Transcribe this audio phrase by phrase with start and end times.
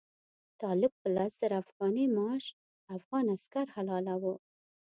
[0.61, 2.45] طالب په لس زره افغانۍ معاش
[2.97, 4.35] افغان عسکر حلالاوه.